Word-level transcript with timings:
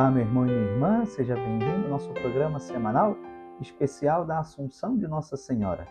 Olá, 0.00 0.10
meu 0.10 0.22
irmão 0.22 0.46
e 0.46 0.48
minha 0.48 0.62
irmã, 0.62 1.04
seja 1.04 1.34
bem-vindo 1.34 1.84
ao 1.84 1.90
nosso 1.90 2.10
programa 2.14 2.58
semanal 2.58 3.14
especial 3.60 4.24
da 4.24 4.38
Assunção 4.38 4.96
de 4.96 5.06
Nossa 5.06 5.36
Senhora. 5.36 5.86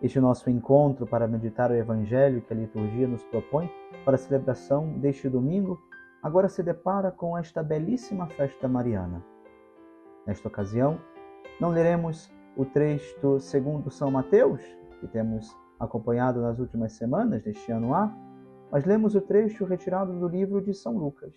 Este 0.00 0.16
é 0.16 0.20
nosso 0.22 0.48
encontro 0.48 1.06
para 1.06 1.28
meditar 1.28 1.70
o 1.70 1.74
Evangelho 1.74 2.40
que 2.40 2.54
a 2.54 2.56
liturgia 2.56 3.06
nos 3.06 3.22
propõe 3.24 3.70
para 4.06 4.14
a 4.14 4.18
celebração 4.18 4.98
deste 4.98 5.28
domingo, 5.28 5.78
agora 6.22 6.48
se 6.48 6.62
depara 6.62 7.10
com 7.10 7.36
esta 7.36 7.62
belíssima 7.62 8.26
festa 8.26 8.66
mariana. 8.66 9.22
Nesta 10.26 10.48
ocasião, 10.48 10.98
não 11.60 11.68
leremos 11.68 12.32
o 12.56 12.64
trecho 12.64 13.38
segundo 13.38 13.90
São 13.90 14.10
Mateus, 14.10 14.62
que 14.98 15.06
temos 15.06 15.54
acompanhado 15.78 16.40
nas 16.40 16.58
últimas 16.58 16.94
semanas 16.94 17.42
deste 17.42 17.70
ano 17.70 17.94
A, 17.94 18.10
mas 18.72 18.86
lemos 18.86 19.14
o 19.14 19.20
trecho 19.20 19.66
retirado 19.66 20.18
do 20.18 20.26
livro 20.26 20.62
de 20.62 20.72
São 20.72 20.96
Lucas, 20.96 21.34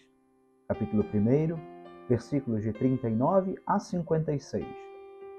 capítulo 0.68 1.04
1, 1.04 2.08
versículos 2.08 2.64
de 2.64 2.72
39 2.72 3.60
a 3.68 3.80
56, 3.80 4.66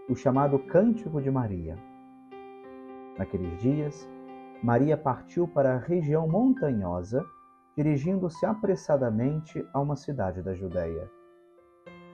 o 0.09 0.15
chamado 0.15 0.59
Cântico 0.59 1.21
de 1.21 1.31
Maria. 1.31 1.79
Naqueles 3.19 3.59
dias, 3.59 4.09
Maria 4.63 4.97
partiu 4.97 5.49
para 5.49 5.75
a 5.75 5.79
região 5.79 6.29
montanhosa, 6.29 7.25
dirigindo-se 7.77 8.45
apressadamente 8.45 9.67
a 9.73 9.81
uma 9.81 9.97
cidade 9.97 10.43
da 10.43 10.55
Judéia. 10.55 11.11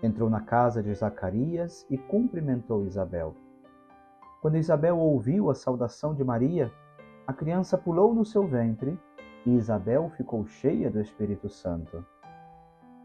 Entrou 0.02 0.30
na 0.30 0.40
casa 0.40 0.82
de 0.82 0.94
Zacarias 0.94 1.84
e 1.90 1.98
cumprimentou 1.98 2.86
Isabel. 2.86 3.34
Quando 4.40 4.56
Isabel 4.56 4.96
ouviu 4.98 5.50
a 5.50 5.54
saudação 5.54 6.14
de 6.14 6.24
Maria, 6.24 6.72
a 7.26 7.32
criança 7.32 7.76
pulou 7.76 8.14
no 8.14 8.24
seu 8.24 8.46
ventre 8.46 8.98
e 9.44 9.54
Isabel 9.54 10.10
ficou 10.16 10.46
cheia 10.46 10.90
do 10.90 11.00
Espírito 11.00 11.48
Santo. 11.48 12.04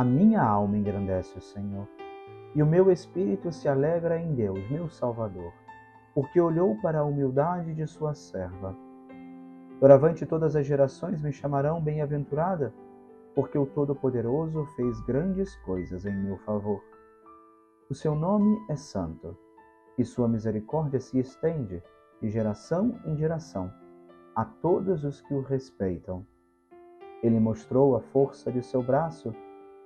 A 0.00 0.02
minha 0.02 0.42
alma 0.42 0.78
engrandece 0.78 1.36
o 1.36 1.42
Senhor, 1.42 1.86
e 2.54 2.62
o 2.62 2.66
meu 2.66 2.90
espírito 2.90 3.52
se 3.52 3.68
alegra 3.68 4.18
em 4.18 4.34
Deus, 4.34 4.58
meu 4.70 4.88
Salvador, 4.88 5.52
porque 6.14 6.40
olhou 6.40 6.74
para 6.80 7.00
a 7.00 7.04
humildade 7.04 7.74
de 7.74 7.86
sua 7.86 8.14
serva. 8.14 8.74
Doravante 9.78 10.24
todas 10.24 10.56
as 10.56 10.64
gerações 10.64 11.20
me 11.20 11.30
chamarão 11.30 11.82
bem-aventurada, 11.82 12.72
porque 13.34 13.58
o 13.58 13.66
Todo-Poderoso 13.66 14.64
fez 14.74 14.98
grandes 15.02 15.54
coisas 15.66 16.06
em 16.06 16.16
meu 16.16 16.38
favor. 16.38 16.82
O 17.90 17.94
seu 17.94 18.14
nome 18.14 18.58
é 18.70 18.76
santo, 18.76 19.36
e 19.98 20.04
sua 20.06 20.26
misericórdia 20.26 20.98
se 20.98 21.18
estende 21.18 21.82
de 22.22 22.30
geração 22.30 22.98
em 23.04 23.18
geração 23.18 23.70
a 24.34 24.46
todos 24.46 25.04
os 25.04 25.20
que 25.20 25.34
o 25.34 25.42
respeitam. 25.42 26.24
Ele 27.22 27.38
mostrou 27.38 27.96
a 27.96 28.00
força 28.00 28.50
de 28.50 28.62
seu 28.62 28.82
braço, 28.82 29.34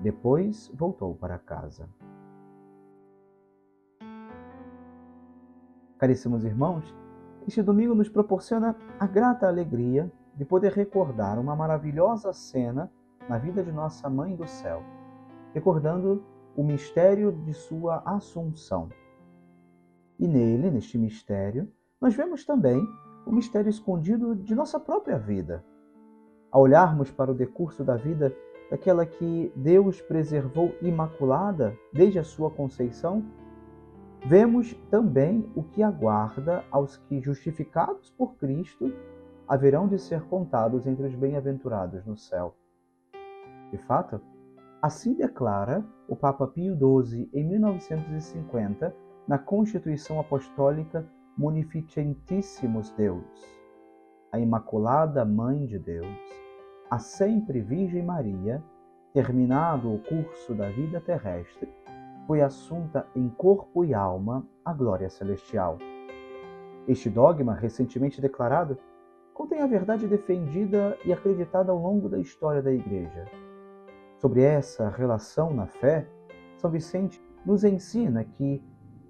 depois 0.00 0.70
voltou 0.74 1.14
para 1.14 1.38
casa. 1.38 1.88
Caríssimos 5.98 6.44
irmãos, 6.44 6.94
este 7.46 7.62
domingo 7.62 7.94
nos 7.94 8.08
proporciona 8.08 8.76
a 9.00 9.06
grata 9.06 9.48
alegria 9.48 10.10
de 10.36 10.44
poder 10.44 10.72
recordar 10.72 11.38
uma 11.38 11.56
maravilhosa 11.56 12.32
cena 12.32 12.90
na 13.28 13.38
vida 13.38 13.62
de 13.64 13.72
nossa 13.72 14.08
Mãe 14.08 14.36
do 14.36 14.46
Céu, 14.46 14.82
recordando 15.52 16.22
o 16.56 16.62
mistério 16.62 17.32
de 17.32 17.52
sua 17.52 18.02
Assunção. 18.06 18.88
E 20.18 20.28
nele, 20.28 20.70
neste 20.70 20.96
mistério, 20.96 21.70
nós 22.00 22.14
vemos 22.14 22.44
também 22.44 22.80
o 23.26 23.32
mistério 23.32 23.68
escondido 23.68 24.36
de 24.36 24.54
nossa 24.54 24.78
própria 24.78 25.18
vida, 25.18 25.64
ao 26.50 26.62
olharmos 26.62 27.10
para 27.10 27.30
o 27.30 27.34
decurso 27.34 27.84
da 27.84 27.96
vida 27.96 28.34
daquela 28.70 29.06
que 29.06 29.52
Deus 29.56 30.00
preservou 30.00 30.74
imaculada 30.82 31.76
desde 31.92 32.18
a 32.18 32.24
sua 32.24 32.50
conceição, 32.50 33.24
vemos 34.26 34.74
também 34.90 35.50
o 35.54 35.62
que 35.62 35.82
aguarda 35.82 36.64
aos 36.70 36.96
que, 36.96 37.20
justificados 37.20 38.10
por 38.10 38.34
Cristo, 38.36 38.92
haverão 39.46 39.88
de 39.88 39.98
ser 39.98 40.22
contados 40.22 40.86
entre 40.86 41.06
os 41.06 41.14
bem-aventurados 41.14 42.04
no 42.04 42.16
céu. 42.16 42.54
De 43.70 43.78
fato, 43.78 44.20
assim 44.82 45.14
declara 45.14 45.84
o 46.06 46.14
Papa 46.14 46.46
Pio 46.46 46.76
XII 46.76 47.28
em 47.32 47.44
1950 47.44 48.94
na 49.26 49.38
Constituição 49.38 50.20
Apostólica 50.20 51.06
Munificentissimus 51.36 52.90
Deus 52.90 53.58
a 54.30 54.38
Imaculada 54.38 55.24
Mãe 55.24 55.64
de 55.64 55.78
Deus, 55.78 56.06
a 56.90 56.98
sempre 56.98 57.60
Virgem 57.60 58.02
Maria, 58.02 58.62
terminado 59.12 59.92
o 59.92 59.98
curso 59.98 60.54
da 60.54 60.68
vida 60.70 61.00
terrestre, 61.00 61.68
foi 62.26 62.40
assunta 62.40 63.06
em 63.14 63.28
corpo 63.28 63.84
e 63.84 63.94
alma 63.94 64.46
à 64.64 64.72
glória 64.72 65.08
celestial. 65.08 65.78
Este 66.86 67.10
dogma, 67.10 67.54
recentemente 67.54 68.20
declarado, 68.20 68.78
contém 69.34 69.60
a 69.60 69.66
verdade 69.66 70.06
defendida 70.06 70.96
e 71.04 71.12
acreditada 71.12 71.70
ao 71.70 71.78
longo 71.78 72.08
da 72.08 72.18
história 72.18 72.62
da 72.62 72.72
Igreja. 72.72 73.26
Sobre 74.16 74.42
essa 74.42 74.88
relação 74.88 75.52
na 75.52 75.66
fé, 75.66 76.08
São 76.56 76.70
Vicente 76.70 77.22
nos 77.44 77.64
ensina 77.64 78.24
que 78.24 78.62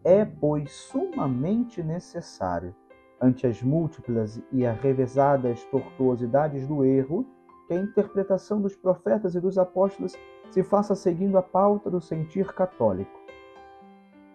é, 0.05 0.25
pois, 0.25 0.73
sumamente 0.73 1.83
necessário 1.83 2.75
ante 3.21 3.47
as 3.47 3.63
múltiplas 3.63 4.41
e 4.53 4.65
arrevesadas 4.65 5.65
tortuosidades 5.65 6.67
do 6.67 6.85
erro, 6.85 7.27
que 7.69 7.75
a 7.75 7.77
interpretação 7.77 8.61
dos 8.61 8.75
profetas 8.75 9.35
e 9.35 9.41
dos 9.41 9.59
apóstolos 9.59 10.15
se 10.51 10.63
faça 10.63 10.95
seguindo 10.95 11.37
a 11.37 11.43
pauta 11.43 11.91
do 11.91 12.01
sentir 12.01 12.53
católico. 12.55 13.21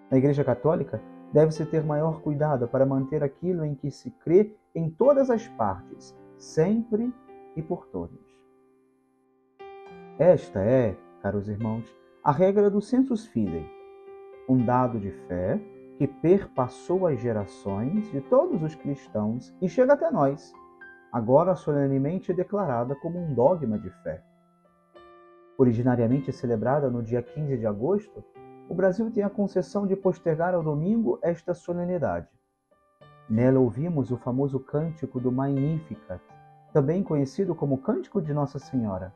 Na 0.10 0.18
Igreja 0.18 0.44
Católica, 0.44 1.02
deve-se 1.34 1.66
ter 1.66 1.84
maior 1.84 2.22
cuidado 2.22 2.68
para 2.68 2.86
manter 2.86 3.24
aquilo 3.24 3.66
em 3.66 3.74
que 3.74 3.90
se 3.90 4.12
crê 4.12 4.56
em 4.76 4.88
todas 4.88 5.32
as 5.32 5.48
partes, 5.48 6.16
sempre 6.38 7.12
e 7.56 7.62
por 7.64 7.88
todos. 7.88 8.22
Esta 10.20 10.60
é, 10.60 10.96
caros 11.24 11.50
irmãos, 11.50 11.84
a 12.24 12.32
regra 12.32 12.70
do 12.70 12.80
sensus 12.80 13.26
fidei, 13.26 13.68
um 14.48 14.64
dado 14.64 15.00
de 15.00 15.10
fé 15.28 15.60
que 15.98 16.06
perpassou 16.08 17.08
as 17.08 17.20
gerações 17.20 18.12
de 18.12 18.22
todos 18.22 18.62
os 18.62 18.76
cristãos 18.76 19.52
e 19.60 19.68
chega 19.68 19.94
até 19.94 20.12
nós, 20.12 20.54
agora 21.14 21.56
solenemente 21.56 22.34
declarada 22.34 22.96
como 22.96 23.20
um 23.20 23.36
dogma 23.36 23.78
de 23.78 23.92
fé. 24.02 24.24
Originariamente 25.56 26.32
celebrada 26.34 26.90
no 26.90 27.04
dia 27.04 27.22
15 27.22 27.56
de 27.56 27.68
agosto, 27.68 28.24
o 28.68 28.74
Brasil 28.74 29.12
tem 29.12 29.24
a 29.24 29.30
concessão 29.30 29.86
de 29.86 29.96
postergar 29.96 30.56
ao 30.56 30.64
domingo 30.64 31.20
esta 31.22 31.54
solenidade. 31.54 32.28
Nela 33.30 33.60
ouvimos 33.60 34.10
o 34.10 34.18
famoso 34.18 34.60
cântico 34.60 35.20
do 35.20 35.32
Magnificat, 35.32 36.20
também 36.74 37.04
conhecido 37.04 37.54
como 37.54 37.78
Cântico 37.78 38.20
de 38.20 38.34
Nossa 38.34 38.58
Senhora. 38.58 39.14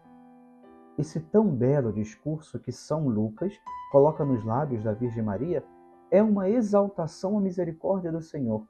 Esse 0.99 1.19
tão 1.19 1.47
belo 1.47 1.91
discurso 1.91 2.59
que 2.59 2.71
São 2.71 3.07
Lucas 3.07 3.59
coloca 3.91 4.23
nos 4.23 4.45
lábios 4.45 4.83
da 4.83 4.93
Virgem 4.93 5.23
Maria 5.23 5.63
é 6.11 6.21
uma 6.21 6.47
exaltação 6.47 7.37
à 7.39 7.41
misericórdia 7.41 8.11
do 8.11 8.21
Senhor. 8.21 8.63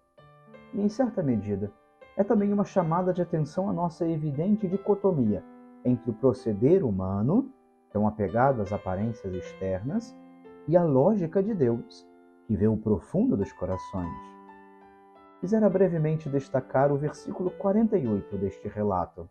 E, 0.73 0.81
em 0.81 0.87
certa 0.87 1.21
medida, 1.21 1.71
é 2.17 2.23
também 2.23 2.51
uma 2.51 2.65
chamada 2.65 3.13
de 3.13 3.21
atenção 3.21 3.69
à 3.69 3.73
nossa 3.73 4.05
evidente 4.05 4.67
dicotomia 4.67 5.43
entre 5.85 6.09
o 6.09 6.13
proceder 6.13 6.83
humano 6.83 7.53
tão 7.91 8.07
apegado 8.07 8.61
às 8.61 8.73
aparências 8.73 9.33
externas 9.33 10.17
e 10.67 10.75
à 10.75 10.83
lógica 10.83 11.41
de 11.41 11.53
Deus, 11.53 12.05
que 12.45 12.55
vê 12.55 12.67
o 12.67 12.75
profundo 12.75 13.37
dos 13.37 13.53
corações. 13.53 14.11
Quisera 15.39 15.69
brevemente 15.69 16.27
destacar 16.27 16.91
o 16.91 16.97
versículo 16.97 17.51
48 17.51 18.37
deste 18.37 18.67
relato. 18.67 19.29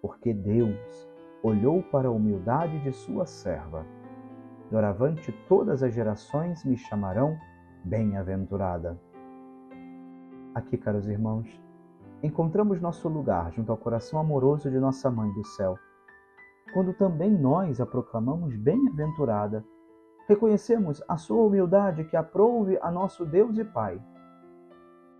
Porque 0.00 0.32
Deus 0.32 1.08
olhou 1.42 1.82
para 1.82 2.08
a 2.08 2.10
humildade 2.10 2.78
de 2.80 2.92
sua 2.92 3.26
serva. 3.26 3.86
Doravante 4.70 5.30
todas 5.46 5.82
as 5.82 5.94
gerações 5.94 6.64
me 6.64 6.76
chamarão 6.76 7.36
bem-aventurada. 7.84 8.98
Aqui, 10.54 10.76
caros 10.76 11.06
irmãos, 11.06 11.65
encontramos 12.22 12.80
nosso 12.80 13.08
lugar 13.08 13.52
junto 13.52 13.70
ao 13.70 13.78
coração 13.78 14.18
amoroso 14.18 14.70
de 14.70 14.78
nossa 14.78 15.10
Mãe 15.10 15.30
do 15.32 15.44
Céu, 15.44 15.78
quando 16.72 16.92
também 16.92 17.30
nós 17.30 17.80
a 17.80 17.86
proclamamos 17.86 18.56
bem-aventurada, 18.56 19.64
reconhecemos 20.28 21.02
a 21.08 21.16
sua 21.16 21.44
humildade 21.44 22.04
que 22.04 22.16
aprouve 22.16 22.78
a 22.82 22.90
nosso 22.90 23.24
Deus 23.24 23.56
e 23.56 23.64
Pai. 23.64 24.00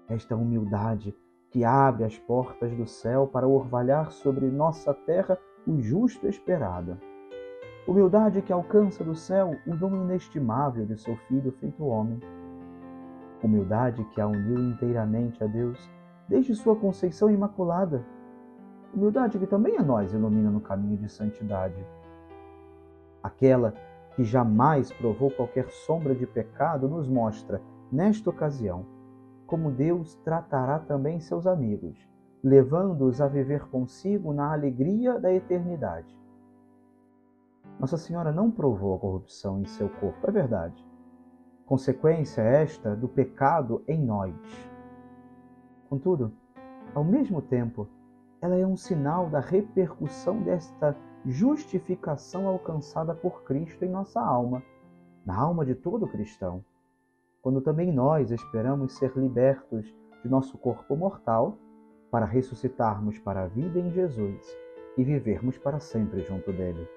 Esta 0.08 0.34
humildade 0.34 1.14
que 1.50 1.64
abre 1.64 2.04
as 2.04 2.18
portas 2.18 2.74
do 2.76 2.86
céu 2.86 3.26
para 3.26 3.46
orvalhar 3.46 4.10
sobre 4.10 4.46
nossa 4.46 4.92
terra 4.92 5.38
o 5.66 5.80
justo 5.80 6.26
esperado. 6.26 6.98
Humildade 7.86 8.42
que 8.42 8.52
alcança 8.52 9.04
do 9.04 9.14
céu 9.14 9.56
o 9.66 9.76
dom 9.76 9.94
inestimável 9.96 10.84
de 10.84 11.00
seu 11.00 11.16
Filho 11.28 11.52
feito 11.52 11.86
homem. 11.86 12.20
Humildade 13.42 14.04
que 14.06 14.20
a 14.20 14.26
uniu 14.26 14.58
inteiramente 14.58 15.42
a 15.42 15.46
Deus 15.46 15.78
desde 16.28 16.54
sua 16.54 16.76
conceição 16.76 17.30
imaculada. 17.30 18.04
Humildade 18.94 19.38
que 19.38 19.46
também 19.46 19.76
a 19.76 19.82
nós 19.82 20.12
ilumina 20.12 20.50
no 20.50 20.60
caminho 20.60 20.96
de 20.96 21.08
santidade. 21.08 21.84
Aquela 23.22 23.74
que 24.14 24.24
jamais 24.24 24.92
provou 24.92 25.30
qualquer 25.30 25.68
sombra 25.70 26.14
de 26.14 26.26
pecado 26.26 26.88
nos 26.88 27.06
mostra, 27.06 27.60
nesta 27.92 28.30
ocasião, 28.30 28.86
como 29.46 29.70
Deus 29.70 30.14
tratará 30.24 30.78
também 30.78 31.20
seus 31.20 31.46
amigos, 31.46 32.08
levando-os 32.42 33.20
a 33.20 33.28
viver 33.28 33.68
consigo 33.68 34.32
na 34.32 34.52
alegria 34.52 35.20
da 35.20 35.32
eternidade. 35.32 36.16
Nossa 37.78 37.98
Senhora 37.98 38.32
não 38.32 38.50
provou 38.50 38.94
a 38.94 38.98
corrupção 38.98 39.60
em 39.60 39.66
seu 39.66 39.88
corpo, 39.88 40.26
é 40.26 40.30
verdade. 40.30 40.84
Consequência 41.66 42.40
esta 42.40 42.96
do 42.96 43.06
pecado 43.06 43.82
em 43.86 44.02
nós. 44.02 44.34
Contudo, 45.88 46.32
ao 46.94 47.04
mesmo 47.04 47.40
tempo, 47.40 47.88
ela 48.40 48.56
é 48.56 48.66
um 48.66 48.76
sinal 48.76 49.28
da 49.28 49.40
repercussão 49.40 50.42
desta 50.42 50.96
justificação 51.24 52.46
alcançada 52.46 53.14
por 53.14 53.42
Cristo 53.44 53.84
em 53.84 53.90
nossa 53.90 54.20
alma, 54.20 54.62
na 55.24 55.36
alma 55.36 55.64
de 55.64 55.74
todo 55.74 56.06
cristão, 56.06 56.64
quando 57.42 57.60
também 57.60 57.92
nós 57.92 58.30
esperamos 58.30 58.96
ser 58.96 59.12
libertos 59.16 59.94
de 60.22 60.28
nosso 60.28 60.56
corpo 60.58 60.96
mortal 60.96 61.58
para 62.10 62.24
ressuscitarmos 62.24 63.18
para 63.18 63.42
a 63.42 63.46
vida 63.46 63.78
em 63.78 63.90
Jesus 63.90 64.56
e 64.96 65.04
vivermos 65.04 65.58
para 65.58 65.80
sempre 65.80 66.22
junto 66.22 66.52
dele. 66.52 66.88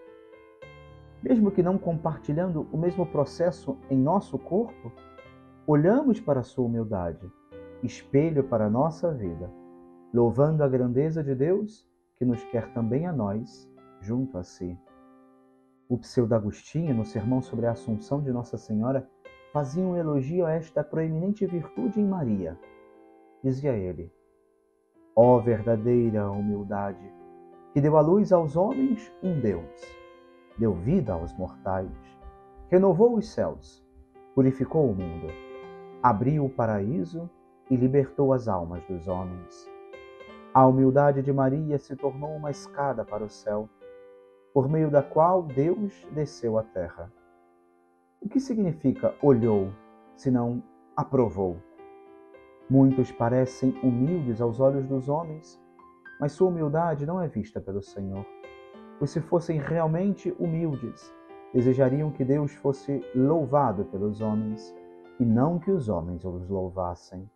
Mesmo 1.21 1.51
que 1.51 1.61
não 1.61 1.77
compartilhando 1.77 2.67
o 2.71 2.77
mesmo 2.77 3.05
processo 3.05 3.77
em 3.89 3.97
nosso 3.97 4.37
corpo, 4.37 4.91
olhamos 5.67 6.19
para 6.19 6.39
a 6.39 6.43
sua 6.43 6.65
humildade, 6.65 7.29
espelho 7.83 8.43
para 8.43 8.65
a 8.65 8.69
nossa 8.69 9.13
vida, 9.13 9.49
louvando 10.13 10.63
a 10.63 10.67
grandeza 10.67 11.23
de 11.23 11.33
Deus 11.33 11.87
que 12.17 12.25
nos 12.25 12.43
quer 12.45 12.73
também 12.73 13.05
a 13.05 13.13
nós 13.13 13.69
junto 14.01 14.37
a 14.37 14.43
si. 14.43 14.77
O 15.87 15.97
pseudo 15.97 16.35
Agostinho, 16.35 16.93
no 16.93 17.05
sermão 17.05 17.41
sobre 17.41 17.65
a 17.65 17.71
Assunção 17.71 18.21
de 18.21 18.31
Nossa 18.31 18.57
Senhora, 18.57 19.09
fazia 19.51 19.83
um 19.83 19.95
elogio 19.95 20.45
a 20.45 20.51
esta 20.51 20.83
proeminente 20.83 21.45
virtude 21.45 21.99
em 21.99 22.07
Maria. 22.07 22.59
Dizia 23.43 23.71
ele: 23.71 24.11
Ó 25.15 25.37
oh, 25.37 25.41
verdadeira 25.41 26.29
humildade, 26.29 27.11
que 27.73 27.81
deu 27.81 27.97
à 27.97 28.01
luz 28.01 28.31
aos 28.31 28.55
homens 28.55 29.11
um 29.23 29.39
Deus, 29.39 29.81
deu 30.57 30.73
vida 30.73 31.13
aos 31.13 31.35
mortais, 31.37 31.89
renovou 32.69 33.15
os 33.15 33.29
céus, 33.29 33.83
purificou 34.35 34.91
o 34.91 34.95
mundo, 34.95 35.27
abriu 36.03 36.45
o 36.45 36.49
paraíso 36.49 37.29
e 37.69 37.75
libertou 37.75 38.33
as 38.33 38.47
almas 38.47 38.83
dos 38.85 39.07
homens. 39.07 39.69
A 40.53 40.65
humildade 40.65 41.21
de 41.21 41.31
Maria 41.31 41.77
se 41.77 41.95
tornou 41.95 42.35
uma 42.35 42.49
escada 42.49 43.05
para 43.05 43.23
o 43.23 43.29
céu 43.29 43.69
por 44.53 44.67
meio 44.67 44.89
da 44.89 45.03
qual 45.03 45.43
Deus 45.43 46.05
desceu 46.11 46.57
à 46.57 46.63
terra. 46.63 47.11
O 48.19 48.27
que 48.27 48.39
significa 48.39 49.13
olhou, 49.21 49.71
se 50.15 50.31
não 50.31 50.63
aprovou? 50.95 51.57
Muitos 52.69 53.11
parecem 53.11 53.71
humildes 53.83 54.41
aos 54.41 54.59
olhos 54.59 54.85
dos 54.87 55.07
homens, 55.07 55.59
mas 56.19 56.33
sua 56.33 56.49
humildade 56.49 57.05
não 57.05 57.21
é 57.21 57.27
vista 57.27 57.61
pelo 57.61 57.81
Senhor. 57.81 58.25
Pois 58.97 59.11
se 59.11 59.21
fossem 59.21 59.59
realmente 59.59 60.35
humildes, 60.37 61.13
desejariam 61.53 62.11
que 62.11 62.25
Deus 62.25 62.53
fosse 62.55 63.01
louvado 63.15 63.85
pelos 63.85 64.19
homens 64.19 64.75
e 65.19 65.25
não 65.25 65.57
que 65.57 65.71
os 65.71 65.87
homens 65.87 66.25
os 66.25 66.49
louvassem. 66.49 67.29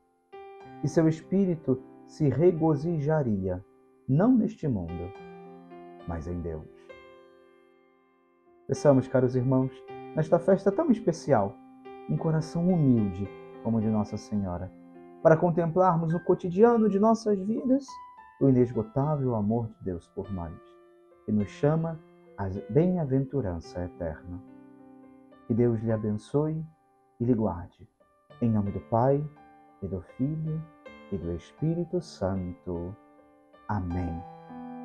E 0.84 0.88
seu 0.88 1.08
espírito 1.08 1.82
se 2.06 2.28
regozijaria, 2.28 3.64
não 4.08 4.36
neste 4.36 4.68
mundo, 4.68 5.12
mas 6.08 6.28
em 6.28 6.42
Deus. 6.42 6.68
Peçamos, 8.68 9.08
caros 9.08 9.36
irmãos, 9.36 9.72
nesta 10.14 10.38
festa 10.38 10.72
tão 10.72 10.92
especial, 10.92 11.56
um 12.10 12.18
coração 12.18 12.68
humilde 12.68 13.28
como 13.64 13.78
o 13.78 13.82
de 13.82 13.88
Nossa 13.88 14.18
Senhora, 14.18 14.70
para 15.22 15.38
contemplarmos 15.38 16.12
no 16.12 16.20
cotidiano 16.20 16.90
de 16.90 17.00
nossas 17.00 17.40
vidas 17.40 17.86
o 18.42 18.50
inesgotável 18.50 19.36
amor 19.36 19.70
de 19.70 19.86
Deus 19.86 20.10
por 20.10 20.30
nós, 20.34 20.54
que 21.26 21.32
nos 21.32 21.50
chama 21.50 21.98
à 22.38 22.50
bem-aventurança 22.70 23.86
eterna. 23.86 24.44
Que 25.48 25.54
Deus 25.54 25.80
lhe 25.82 25.94
abençoe 25.94 26.62
e 27.22 27.26
lhe 27.26 27.34
guarde. 27.34 27.88
Em 28.42 28.50
nome 28.50 28.72
do 28.72 28.82
Pai, 28.82 29.24
e 29.84 29.88
do 29.88 30.02
Filho, 30.18 30.62
e 31.14 31.18
do 31.18 31.32
Espírito 31.34 32.02
Santo. 32.02 32.96
Amém. 33.68 34.22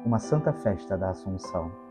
Uma 0.04 0.18
santa 0.18 0.52
festa 0.52 0.97
da 0.97 1.11
Assunção. 1.11 1.88